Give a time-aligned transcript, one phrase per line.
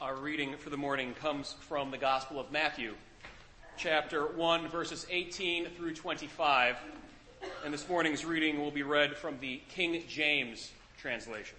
[0.00, 2.94] Our reading for the morning comes from the Gospel of Matthew,
[3.76, 6.76] chapter 1, verses 18 through 25.
[7.66, 11.58] And this morning's reading will be read from the King James translation.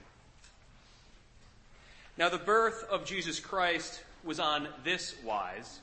[2.18, 5.80] Now, the birth of Jesus Christ was on this wise.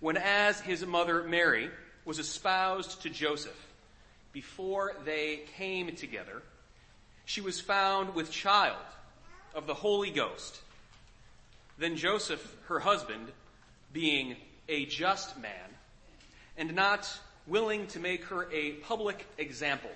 [0.00, 1.70] When, as his mother Mary
[2.04, 3.72] was espoused to Joseph,
[4.34, 6.42] before they came together,
[7.24, 8.76] she was found with child
[9.54, 10.60] of the Holy Ghost.
[11.78, 13.28] Then Joseph, her husband,
[13.92, 14.36] being
[14.68, 15.52] a just man,
[16.56, 17.08] and not
[17.46, 19.90] willing to make her a public example,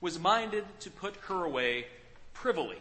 [0.00, 1.86] was minded to put her away
[2.32, 2.78] privily.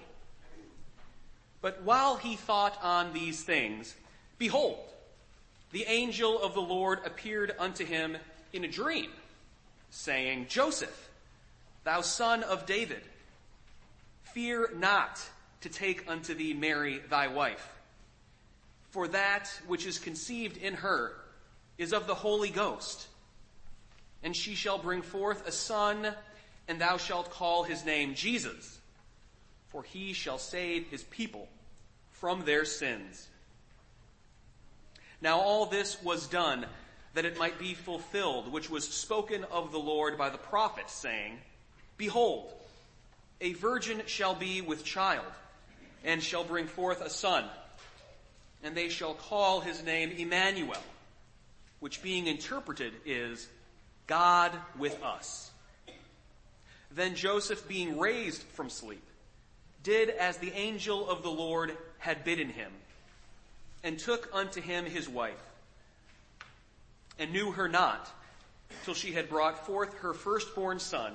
[1.61, 3.93] But while he thought on these things,
[4.37, 4.79] behold,
[5.71, 8.17] the angel of the Lord appeared unto him
[8.53, 9.11] in a dream,
[9.89, 11.09] saying, Joseph,
[11.83, 13.01] thou son of David,
[14.23, 15.21] fear not
[15.61, 17.75] to take unto thee Mary thy wife
[18.91, 21.13] for that which is conceived in her
[21.77, 23.07] is of the Holy Ghost.
[24.23, 26.07] And she shall bring forth a son,
[26.67, 28.79] and thou shalt call his name Jesus,
[29.69, 31.47] for he shall save his people
[32.11, 33.27] from their sins.
[35.21, 36.65] Now all this was done
[37.13, 41.39] that it might be fulfilled, which was spoken of the Lord by the prophet, saying,
[41.97, 42.51] Behold,
[43.41, 45.25] a virgin shall be with child,
[46.03, 47.45] and shall bring forth a son
[48.63, 50.81] and they shall call his name Emmanuel,
[51.79, 53.47] which being interpreted is
[54.07, 55.51] God with us.
[56.91, 59.03] Then Joseph, being raised from sleep,
[59.83, 62.71] did as the angel of the Lord had bidden him,
[63.83, 65.41] and took unto him his wife,
[67.17, 68.09] and knew her not
[68.83, 71.13] till she had brought forth her firstborn son,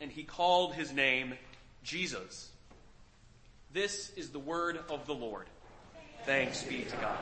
[0.00, 1.34] and he called his name
[1.82, 2.50] Jesus.
[3.72, 5.46] This is the word of the Lord.
[6.26, 7.18] Thanks be to God.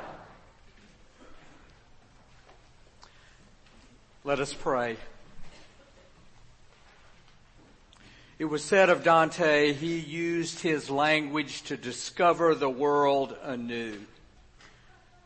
[4.22, 4.97] Let us pray.
[8.38, 13.99] It was said of Dante, he used his language to discover the world anew.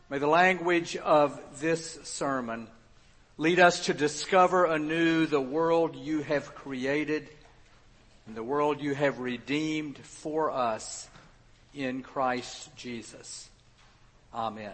[0.09, 2.67] May the language of this sermon
[3.37, 7.29] lead us to discover anew the world you have created
[8.25, 11.07] and the world you have redeemed for us
[11.75, 13.49] in Christ Jesus.
[14.33, 14.73] Amen.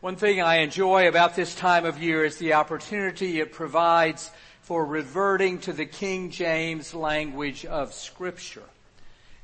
[0.00, 4.30] One thing I enjoy about this time of year is the opportunity it provides
[4.62, 8.62] for reverting to the King James language of scripture.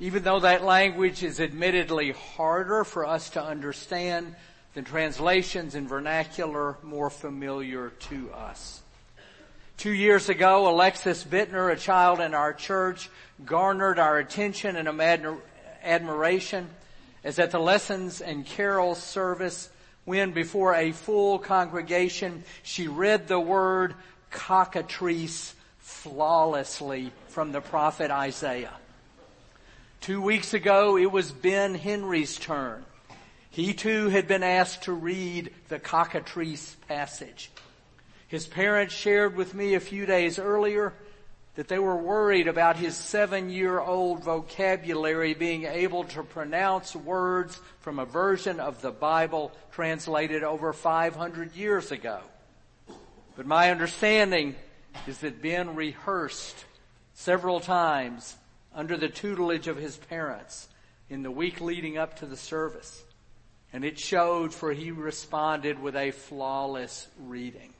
[0.00, 4.34] Even though that language is admittedly harder for us to understand
[4.72, 8.82] than translations in vernacular more familiar to us.
[9.76, 13.10] Two years ago, Alexis Bittner, a child in our church,
[13.44, 14.88] garnered our attention and
[15.86, 16.68] admiration
[17.24, 19.70] as at the lessons and carols service
[20.04, 23.94] when before a full congregation she read the word
[24.30, 28.74] cockatrice flawlessly from the prophet Isaiah.
[30.00, 32.84] Two weeks ago it was Ben Henry's turn.
[33.50, 37.50] He too had been asked to read the cockatrice passage.
[38.28, 40.92] His parents shared with me a few days earlier
[41.56, 47.58] that they were worried about his seven year old vocabulary being able to pronounce words
[47.80, 52.20] from a version of the Bible translated over 500 years ago.
[53.36, 54.54] But my understanding
[55.06, 56.64] is that Ben rehearsed
[57.14, 58.36] several times
[58.74, 60.68] under the tutelage of his parents
[61.08, 63.02] in the week leading up to the service.
[63.72, 67.72] And it showed for he responded with a flawless reading.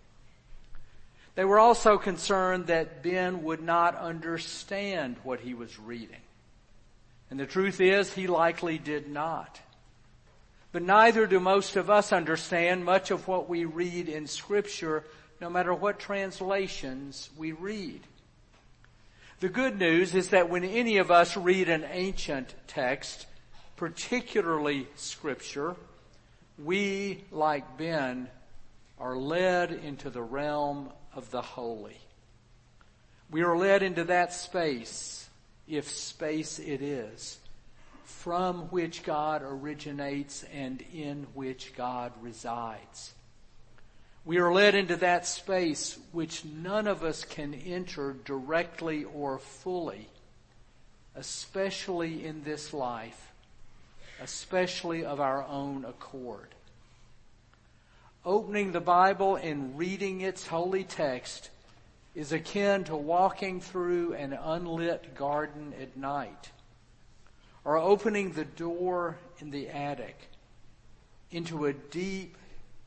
[1.37, 6.17] They were also concerned that Ben would not understand what he was reading.
[7.31, 9.61] And the truth is, he likely did not.
[10.73, 15.05] But neither do most of us understand much of what we read in scripture,
[15.41, 18.01] no matter what translations we read.
[19.41, 23.27] The good news is that when any of us read an ancient text,
[23.77, 25.77] particularly scripture,
[26.59, 28.29] we, like Ben,
[28.99, 31.97] are led into the realm of the holy.
[33.31, 35.29] We are led into that space,
[35.67, 37.39] if space it is,
[38.05, 43.15] from which God originates and in which God resides.
[44.25, 50.09] We are led into that space which none of us can enter directly or fully,
[51.15, 53.33] especially in this life,
[54.21, 56.49] especially of our own accord
[58.27, 61.49] opening the Bible and reading its holy text
[62.17, 66.51] is akin to walking through an unlit garden at night.
[67.65, 70.17] or opening the door in the attic
[71.33, 72.37] into a deep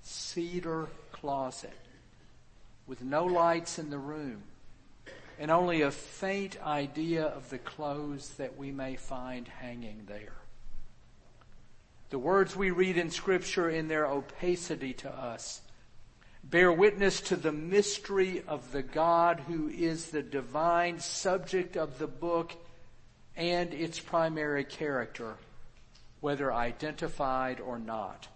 [0.02, 1.78] cedar closet
[2.88, 4.42] with no lights in the room
[5.38, 10.39] and only a faint idea of the clothes that we may find hanging there.
[12.10, 15.62] The words we read in scripture in their opacity to us
[16.44, 22.08] bear witness to the mystery of the God who is the divine subject of the
[22.08, 22.54] book
[23.36, 25.36] and its primary character,
[26.20, 28.28] whether identified or not.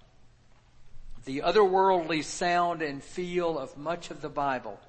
[1.26, 4.80] The otherworldly sound and feel of much of the Bible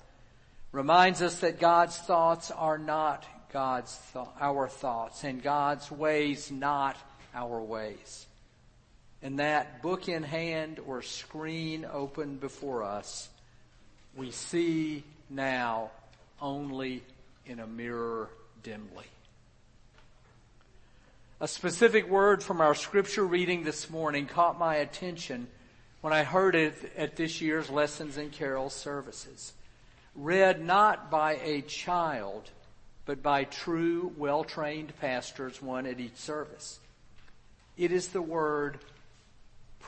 [0.73, 6.97] reminds us that God's thoughts are not God's th- our thoughts and God's ways not
[7.33, 8.27] our ways.
[9.25, 13.31] And that book in hand or screen open before us,
[14.15, 15.91] we see now
[16.43, 17.03] only
[17.47, 18.29] in a mirror
[18.63, 19.07] dimly.
[21.41, 25.47] A specific word from our scripture reading this morning caught my attention
[26.03, 29.55] when I heard it at this year's Lessons and Carol services
[30.15, 32.51] read not by a child,
[33.07, 36.79] but by true, well-trained pastors, one at each service.
[37.79, 38.79] It is the word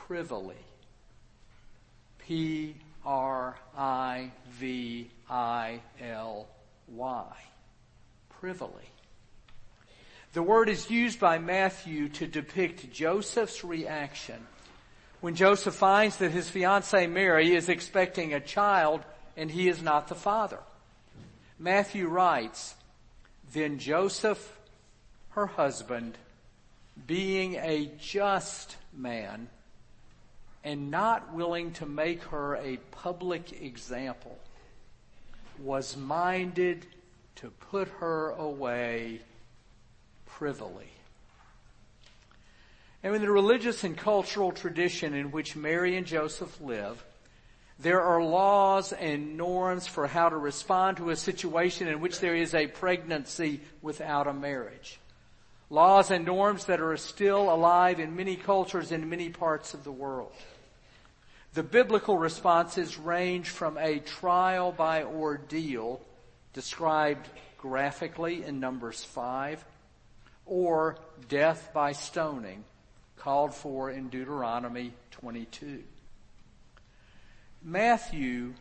[0.05, 0.55] privily.
[2.19, 2.77] P-R-I-V-I-L-Y.
[8.29, 8.89] Privily.
[10.33, 14.45] The word is used by Matthew to depict Joseph's reaction
[15.19, 19.01] when Joseph finds that his fiancee Mary is expecting a child
[19.35, 20.59] and he is not the father.
[21.57, 22.75] Matthew writes,
[23.51, 24.59] Then Joseph,
[25.29, 26.17] her husband,
[27.07, 29.49] being a just man
[30.67, 34.37] and not willing to make her a public example,
[35.59, 36.85] was minded
[37.35, 39.21] to put her away
[40.25, 40.91] privily.
[43.01, 47.01] And in the religious and cultural tradition in which Mary and Joseph live,
[47.79, 52.35] there are laws and norms for how to respond to a situation in which there
[52.35, 54.99] is a pregnancy without a marriage.
[55.69, 59.93] Laws and norms that are still alive in many cultures in many parts of the
[59.93, 60.33] world.
[61.53, 66.01] The biblical responses range from a trial by ordeal
[66.53, 67.27] described
[67.57, 69.65] graphically in Numbers 5
[70.45, 70.97] or
[71.27, 72.63] death by stoning
[73.17, 75.83] called for in Deuteronomy 22.
[77.63, 78.53] Matthew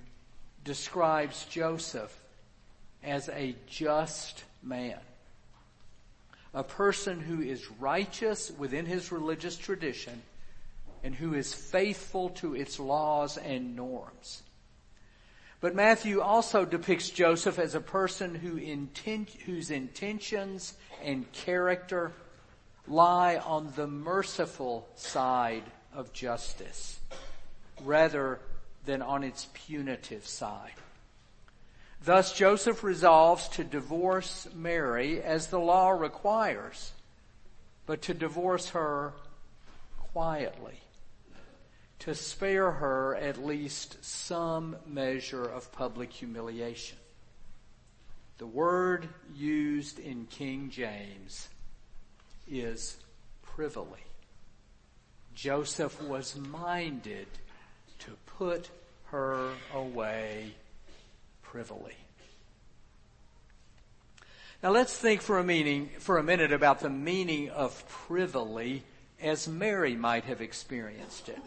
[0.65, 2.13] describes Joseph
[3.05, 4.99] as a just man.
[6.55, 10.23] A person who is righteous within his religious tradition
[11.07, 14.43] and who is faithful to its laws and norms.
[15.61, 20.75] But Matthew also depicts Joseph as a person who intent, whose intentions
[21.05, 22.11] and character
[22.89, 25.63] lie on the merciful side
[25.95, 26.99] of justice
[27.85, 28.41] rather
[28.85, 30.75] than on its punitive side.
[32.05, 36.91] Thus Joseph resolves to divorce Mary as the law requires,
[37.87, 39.13] but to divorce her
[40.13, 40.81] quietly,
[42.01, 46.99] to spare her at least some measure of public humiliation.
[48.39, 51.49] The word used in King James
[52.47, 52.97] is
[53.43, 54.05] privily.
[55.35, 57.29] Joseph was minded
[58.01, 58.71] to put
[59.07, 60.55] her away
[61.43, 61.95] privily.
[64.63, 68.83] Now let's think for a meaning, for a minute about the meaning of privily
[69.21, 71.41] as Mary might have experienced it.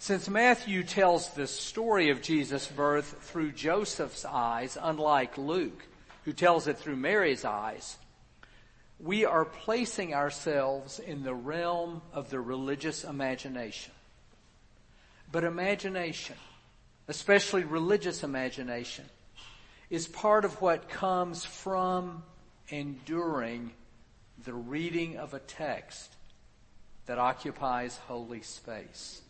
[0.00, 5.82] Since Matthew tells the story of Jesus' birth through Joseph's eyes, unlike Luke,
[6.24, 7.96] who tells it through Mary's eyes,
[9.00, 13.92] we are placing ourselves in the realm of the religious imagination.
[15.32, 16.36] But imagination,
[17.08, 19.04] especially religious imagination,
[19.90, 22.22] is part of what comes from
[22.70, 23.72] and during
[24.44, 26.14] the reading of a text
[27.06, 29.22] that occupies holy space.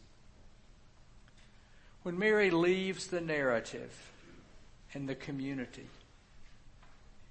[2.02, 3.92] When Mary leaves the narrative
[4.94, 5.86] and the community,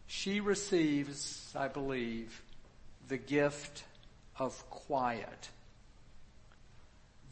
[0.08, 2.42] she receives, I believe,
[3.08, 3.84] the gift
[4.38, 5.50] of quiet,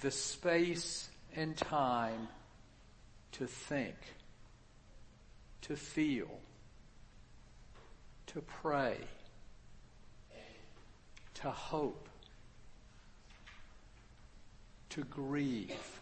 [0.01, 2.27] the space and time
[3.33, 3.95] to think,
[5.61, 6.39] to feel,
[8.27, 8.97] to pray,
[11.35, 12.07] to hope,
[14.89, 15.99] to grieve.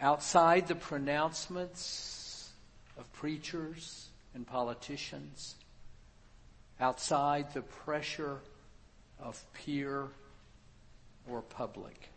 [0.00, 2.50] Outside the pronouncements
[2.98, 5.54] of preachers and politicians,
[6.80, 8.40] outside the pressure
[9.20, 10.08] of peer
[11.28, 12.10] or public.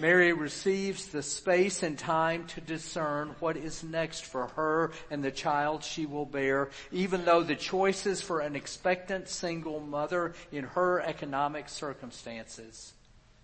[0.00, 5.30] Mary receives the space and time to discern what is next for her and the
[5.30, 11.00] child she will bear, even though the choices for an expectant single mother in her
[11.00, 12.94] economic circumstances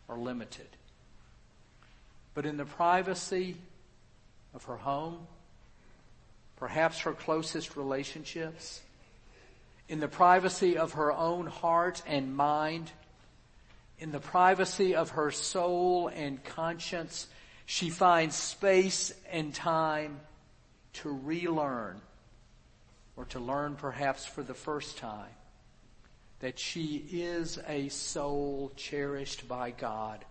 [0.09, 0.69] are limited.
[2.39, 3.57] But in the privacy
[4.55, 5.27] of her home,
[6.55, 8.81] perhaps her closest relationships,
[9.89, 12.93] in the privacy of her own heart and mind,
[13.99, 17.27] in the privacy of her soul and conscience,
[17.67, 20.21] she finds space and time
[20.93, 22.01] to relearn
[23.17, 25.35] or to learn perhaps for the first time
[26.39, 30.25] that she is a soul cherished by God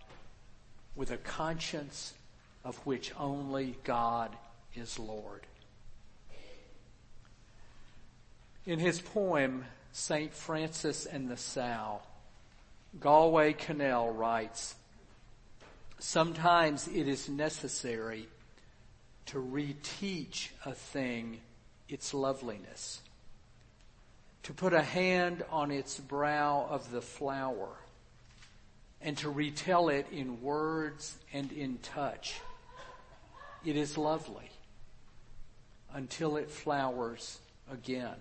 [0.98, 2.14] with a conscience
[2.66, 4.36] of which only God
[4.76, 5.46] is Lord.
[8.66, 9.64] In his poem,
[9.94, 10.34] St.
[10.34, 12.02] Francis and the Sow,
[13.00, 14.76] Galway Kinnell writes,
[16.00, 18.28] Sometimes it is necessary
[19.28, 21.40] to reteach a thing
[21.88, 23.02] its loveliness,
[24.44, 27.70] to put a hand on its brow of the flower,
[29.02, 32.40] and to retell it in words and in touch.
[33.66, 34.50] It is lovely
[35.94, 37.40] until it flowers
[37.72, 38.16] again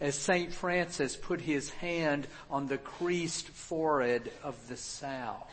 [0.00, 0.52] as St.
[0.52, 5.46] Francis put his hand on the creased forehead of the sow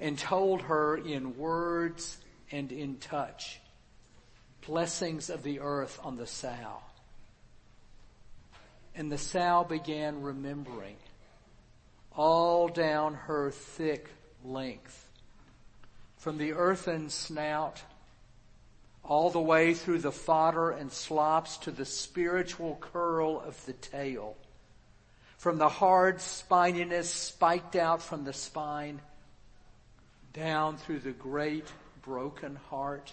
[0.00, 2.18] and told her in words
[2.50, 3.60] and in touch
[4.66, 6.78] blessings of the earth on the sow.
[8.94, 10.96] And the sow began remembering
[12.16, 14.08] all down her thick
[14.44, 15.08] length
[16.16, 17.82] from the earthen snout
[19.04, 24.36] all the way through the fodder and slops to the spiritual curl of the tail.
[25.38, 29.00] From the hard spininess spiked out from the spine,
[30.32, 31.66] down through the great
[32.02, 33.12] broken heart,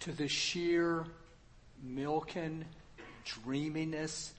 [0.00, 1.06] to the sheer
[1.82, 2.64] milken
[3.24, 4.34] dreaminess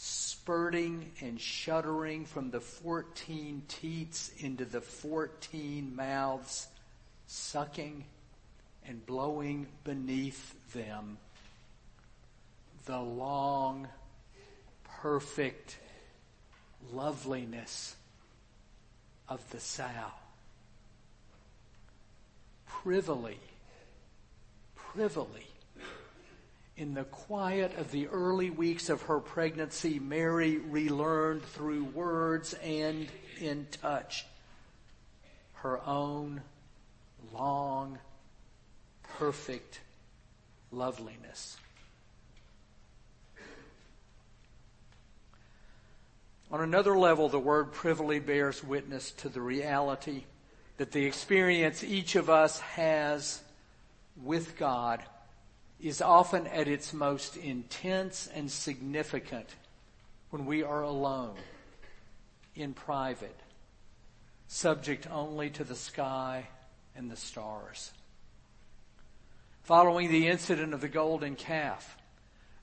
[0.00, 6.68] spurting and shuddering from the 14 teats into the 14 mouths,
[7.26, 8.04] sucking
[8.86, 11.18] and blowing beneath them
[12.86, 13.88] the long,
[15.02, 15.76] perfect
[16.92, 17.96] loveliness
[19.28, 20.12] of the sow.
[22.66, 23.40] Privily,
[24.76, 25.48] privily,
[26.78, 33.08] in the quiet of the early weeks of her pregnancy, Mary relearned through words and
[33.40, 34.24] in touch
[35.54, 36.40] her own
[37.34, 37.98] long
[39.02, 39.80] perfect
[40.70, 41.56] loveliness.
[46.52, 50.22] On another level, the word privily bears witness to the reality
[50.76, 53.42] that the experience each of us has
[54.22, 55.02] with God
[55.80, 59.48] is often at its most intense and significant
[60.30, 61.36] when we are alone,
[62.54, 63.38] in private,
[64.48, 66.46] subject only to the sky
[66.96, 67.92] and the stars.
[69.62, 71.96] Following the incident of the golden calf,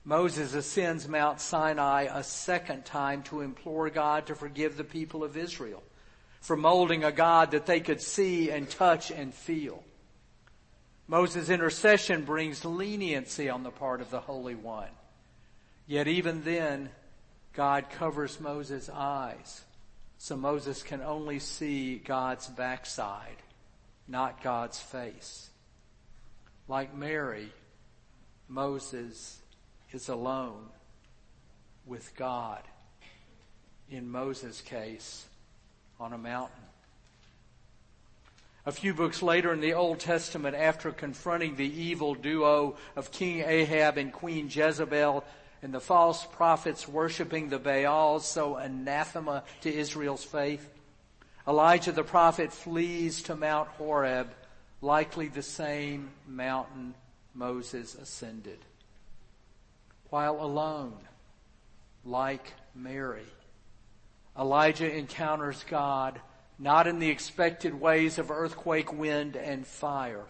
[0.04, 5.36] Moses ascends Mount Sinai a second time to implore God to forgive the people of
[5.36, 5.82] Israel
[6.40, 9.82] for molding a God that they could see and touch and feel.
[11.08, 14.88] Moses' intercession brings leniency on the part of the Holy One.
[15.86, 16.90] Yet even then,
[17.52, 19.62] God covers Moses' eyes
[20.18, 23.36] so Moses can only see God's backside,
[24.08, 25.50] not God's face.
[26.68, 27.52] Like Mary,
[28.48, 29.38] Moses
[29.92, 30.66] is alone
[31.84, 32.62] with God.
[33.88, 35.26] In Moses' case,
[36.00, 36.64] on a mountain.
[38.66, 43.44] A few books later in the Old Testament, after confronting the evil duo of King
[43.46, 45.22] Ahab and Queen Jezebel
[45.62, 50.68] and the false prophets worshiping the Baals, so anathema to Israel's faith,
[51.46, 54.34] Elijah the prophet flees to Mount Horeb
[54.80, 56.94] likely the same mountain
[57.34, 58.58] Moses ascended.
[60.10, 60.98] While alone,
[62.04, 63.26] like Mary,
[64.36, 66.20] Elijah encounters God
[66.58, 70.24] not in the expected ways of earthquake, wind, and fire,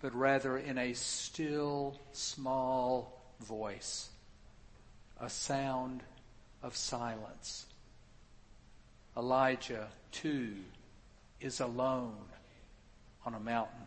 [0.00, 4.08] but rather in a still, small voice,
[5.20, 6.02] a sound
[6.62, 7.66] of silence.
[9.16, 10.54] Elijah, too,
[11.40, 12.24] is alone
[13.26, 13.86] on a mountain.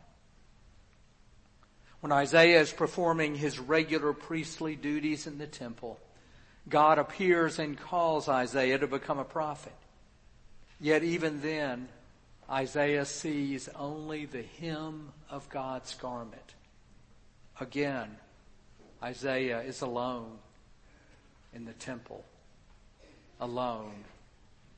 [2.01, 5.99] When Isaiah is performing his regular priestly duties in the temple,
[6.67, 9.73] God appears and calls Isaiah to become a prophet.
[10.79, 11.87] Yet even then,
[12.49, 16.55] Isaiah sees only the hem of God's garment.
[17.59, 18.17] Again,
[19.01, 20.37] Isaiah is alone
[21.53, 22.25] in the temple,
[23.39, 24.03] alone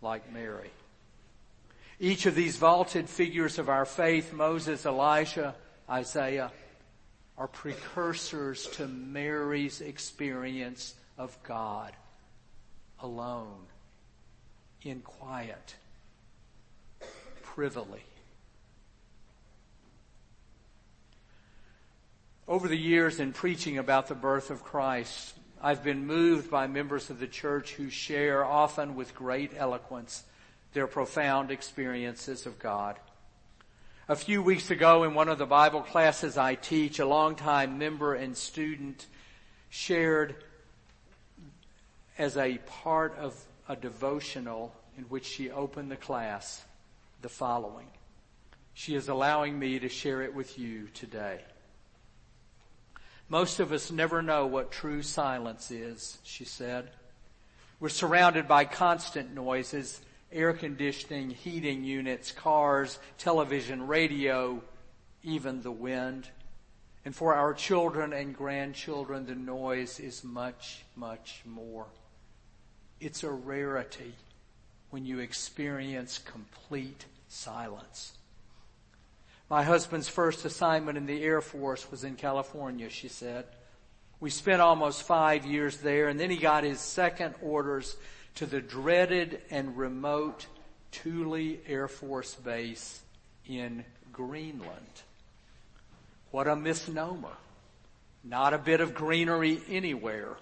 [0.02, 0.72] like Mary.
[2.00, 5.56] Each of these vaulted figures of our faith, Moses, Elijah,
[5.90, 6.52] Isaiah,
[7.38, 11.94] are precursors to Mary's experience of God
[13.00, 13.66] alone,
[14.82, 15.76] in quiet,
[17.56, 18.04] privily.
[22.50, 27.10] Over the years in preaching about the birth of Christ, I've been moved by members
[27.10, 30.26] of the church who share, often with great eloquence,
[30.74, 32.98] their profound experiences of God.
[34.10, 38.16] A few weeks ago in one of the Bible classes I teach, a longtime member
[38.16, 39.06] and student
[39.70, 40.36] shared
[42.18, 43.34] as a part of
[43.70, 46.66] a devotional in which she opened the class
[47.26, 47.88] the following.
[48.76, 51.40] She is allowing me to share it with you today.
[53.30, 56.92] Most of us never know what true silence is, she said.
[57.80, 60.02] We're surrounded by constant noises,
[60.32, 64.62] air conditioning, heating units, cars, television, radio,
[65.24, 66.30] even the wind.
[67.06, 71.88] And for our children and grandchildren, the noise is much, much more.
[73.00, 74.14] It's a rarity
[74.92, 78.14] when you experience complete silence.
[79.50, 83.46] My husband's first assignment in the Air Force was in California, she said.
[84.20, 87.96] We spent almost five years there, and then he got his second orders
[88.36, 90.48] to the dreaded and remote
[90.92, 93.02] Thule Air Force Base
[93.48, 95.04] in Greenland.
[96.32, 97.38] What a misnomer.
[98.24, 100.38] Not a bit of greenery anywhere.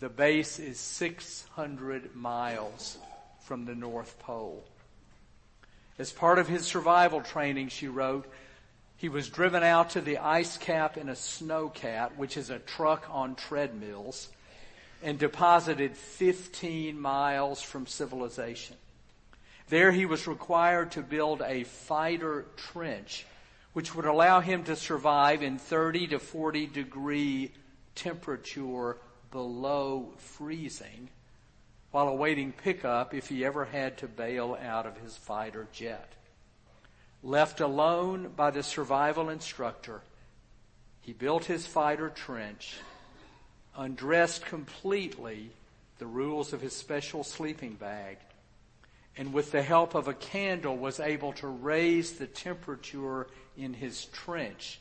[0.00, 2.98] The base is 600 miles
[3.40, 4.62] from the North Pole.
[5.98, 8.30] As part of his survival training, she wrote,
[8.96, 13.06] he was driven out to the ice cap in a snowcat, which is a truck
[13.10, 14.28] on treadmills,
[15.02, 18.76] and deposited 15 miles from civilization.
[19.68, 23.26] There he was required to build a fighter trench,
[23.72, 27.52] which would allow him to survive in 30 to 40 degree
[27.94, 28.98] temperature
[29.30, 31.08] below freezing
[31.92, 36.12] while awaiting pickup if he ever had to bail out of his fighter jet.
[37.22, 40.00] Left alone by the survival instructor,
[41.02, 42.76] he built his fighter trench,
[43.76, 45.50] undressed completely
[45.98, 48.16] the rules of his special sleeping bag,
[49.16, 53.26] and with the help of a candle was able to raise the temperature
[53.56, 54.80] in his trench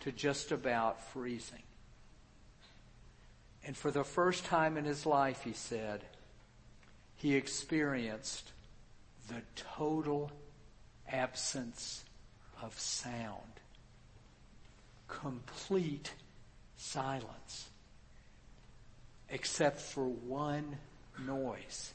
[0.00, 1.62] to just about freezing.
[3.64, 6.02] And for the first time in his life, he said,
[7.18, 8.52] he experienced
[9.26, 10.30] the total
[11.10, 12.04] absence
[12.62, 13.42] of sound.
[15.08, 16.12] Complete
[16.76, 17.68] silence.
[19.28, 20.78] Except for one
[21.26, 21.92] noise.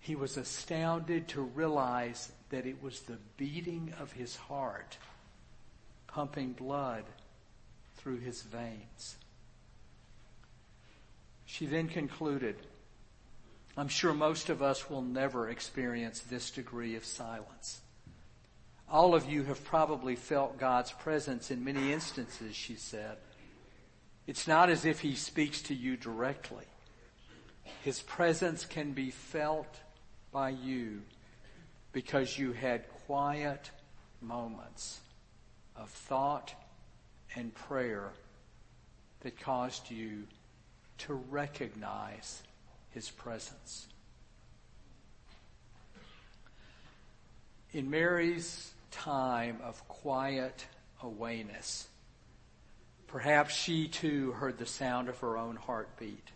[0.00, 4.98] He was astounded to realize that it was the beating of his heart
[6.08, 7.04] pumping blood
[7.96, 9.16] through his veins.
[11.46, 12.56] She then concluded,
[13.78, 17.80] I'm sure most of us will never experience this degree of silence.
[18.90, 23.18] All of you have probably felt God's presence in many instances, she said.
[24.26, 26.64] It's not as if he speaks to you directly.
[27.84, 29.78] His presence can be felt
[30.32, 31.02] by you
[31.92, 33.70] because you had quiet
[34.20, 34.98] moments
[35.76, 36.52] of thought
[37.36, 38.10] and prayer
[39.20, 40.24] that caused you
[40.98, 42.42] to recognize
[42.98, 43.86] his presence.
[47.72, 50.66] In Mary's time of quiet
[51.00, 51.84] awayness,
[53.06, 56.32] perhaps she too heard the sound of her own heartbeat.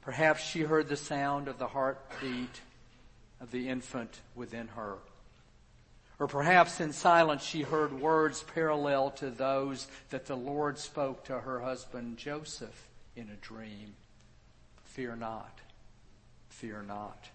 [0.00, 2.62] Perhaps she heard the sound of the heartbeat
[3.38, 4.96] of the infant within her.
[6.18, 11.40] Or perhaps in silence she heard words parallel to those that the Lord spoke to
[11.40, 13.96] her husband Joseph in a dream.
[14.92, 15.58] Fear not.
[16.50, 17.30] Fear not.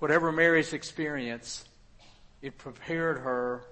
[0.00, 1.64] Whatever Mary's experience,
[2.42, 3.62] it prepared her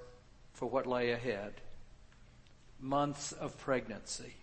[0.52, 1.54] for what lay ahead.
[2.78, 4.35] Months of pregnancy,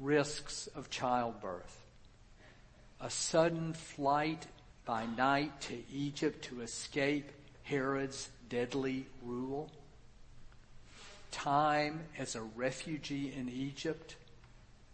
[0.00, 1.84] risks of childbirth,
[3.00, 4.44] a sudden flight
[4.84, 7.30] by night to Egypt to escape
[7.62, 9.70] Herod's deadly rule,
[11.30, 14.16] time as a refugee in Egypt,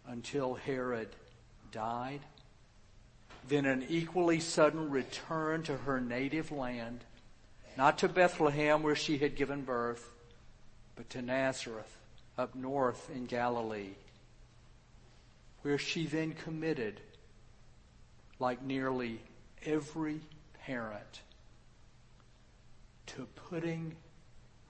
[0.06, 1.08] until Herod
[1.72, 2.20] died.
[3.48, 7.00] Then an equally sudden return to her native land,
[7.76, 10.12] not to Bethlehem where she had given birth,
[10.94, 11.96] but to Nazareth
[12.38, 13.94] up north in Galilee,
[15.62, 17.00] where she then committed,
[18.38, 19.20] like nearly
[19.64, 20.20] every
[20.64, 21.22] parent,
[23.06, 23.96] to putting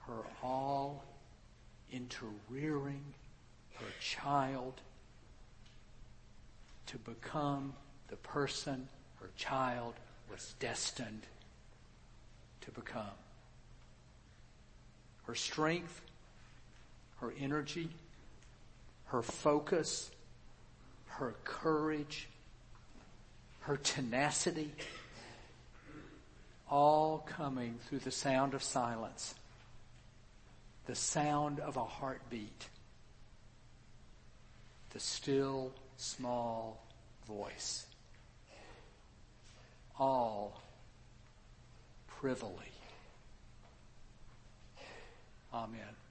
[0.07, 1.03] her all
[1.91, 3.03] into rearing
[3.75, 4.81] her child
[6.93, 7.73] to become
[8.09, 8.87] the person
[9.19, 9.95] her child
[10.29, 11.23] was destined
[12.61, 13.17] to become.
[15.25, 16.01] Her strength,
[17.19, 17.89] her energy,
[19.05, 20.11] her focus,
[21.07, 22.27] her courage,
[23.61, 24.71] her tenacity,
[26.69, 29.33] all coming through the sound of silence,
[30.85, 32.67] the sound of a heartbeat,
[34.91, 36.82] the still small
[37.27, 37.85] voice.
[39.99, 40.61] All
[42.07, 42.71] privily.
[45.53, 46.02] Amen.